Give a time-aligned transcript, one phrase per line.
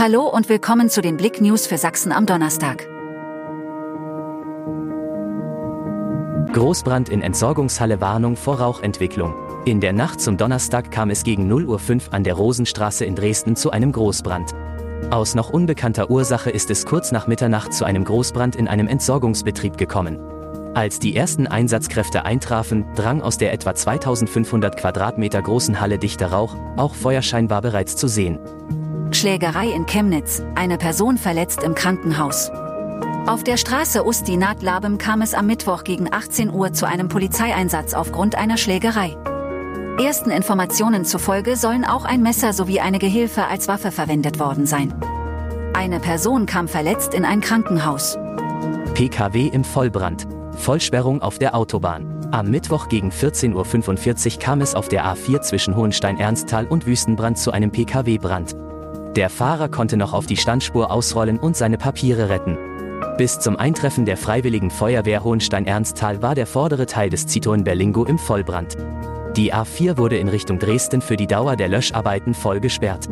[0.00, 2.86] Hallo und willkommen zu den Blick News für Sachsen am Donnerstag.
[6.52, 9.34] Großbrand in Entsorgungshalle Warnung vor Rauchentwicklung.
[9.64, 11.66] In der Nacht zum Donnerstag kam es gegen 0.05
[12.06, 14.54] Uhr an der Rosenstraße in Dresden zu einem Großbrand.
[15.10, 19.78] Aus noch unbekannter Ursache ist es kurz nach Mitternacht zu einem Großbrand in einem Entsorgungsbetrieb
[19.78, 20.20] gekommen.
[20.74, 26.54] Als die ersten Einsatzkräfte eintrafen, drang aus der etwa 2500 Quadratmeter großen Halle dichter Rauch,
[26.76, 28.38] auch Feuerschein war bereits zu sehen.
[29.16, 32.50] Schlägerei in Chemnitz, eine Person verletzt im Krankenhaus.
[33.26, 38.36] Auf der Straße Ustinat-Labem kam es am Mittwoch gegen 18 Uhr zu einem Polizeieinsatz aufgrund
[38.36, 39.16] einer Schlägerei.
[40.02, 44.94] Ersten Informationen zufolge sollen auch ein Messer sowie eine Gehilfe als Waffe verwendet worden sein.
[45.74, 48.16] Eine Person kam verletzt in ein Krankenhaus.
[48.94, 50.26] PKW im Vollbrand.
[50.56, 52.28] Vollsperrung auf der Autobahn.
[52.30, 57.50] Am Mittwoch gegen 14.45 Uhr kam es auf der A4 zwischen Hohenstein-Ernsthal und Wüstenbrand zu
[57.50, 58.56] einem PKW-Brand.
[59.18, 62.56] Der Fahrer konnte noch auf die Standspur ausrollen und seine Papiere retten.
[63.16, 68.16] Bis zum Eintreffen der Freiwilligen Feuerwehr Hohenstein-Ernsthal war der vordere Teil des Citroën Berlingo im
[68.16, 68.76] Vollbrand.
[69.36, 73.08] Die A4 wurde in Richtung Dresden für die Dauer der Löscharbeiten voll gesperrt.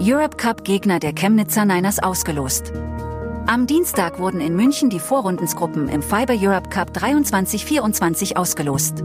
[0.00, 2.72] Europe Cup Gegner der Chemnitzer Niners ausgelost.
[3.46, 9.04] Am Dienstag wurden in München die Vorrundensgruppen im Fiber Europe Cup 23-24 ausgelost.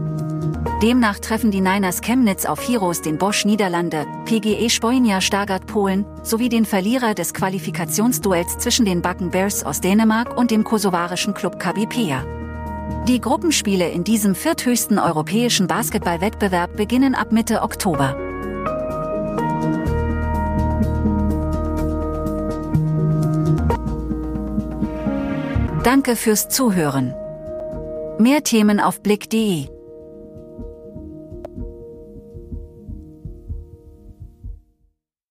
[0.82, 6.48] Demnach treffen die Niners Chemnitz auf Heroes den Bosch Niederlande, PGE Spoinia Stargard Polen, sowie
[6.48, 12.26] den Verlierer des Qualifikationsduells zwischen den Backen Bears aus Dänemark und dem kosovarischen Club Kabipea.
[13.06, 18.16] Die Gruppenspiele in diesem vierthöchsten europäischen Basketballwettbewerb beginnen ab Mitte Oktober.
[25.84, 27.14] Danke fürs Zuhören.
[28.18, 29.68] Mehr Themen auf blick.de